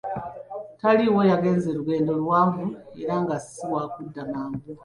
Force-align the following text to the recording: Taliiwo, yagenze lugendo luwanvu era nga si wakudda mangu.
Taliiwo, 0.79 1.21
yagenze 1.31 1.67
lugendo 1.77 2.09
luwanvu 2.19 2.65
era 3.01 3.15
nga 3.23 3.35
si 3.49 3.63
wakudda 3.73 4.21
mangu. 4.31 4.63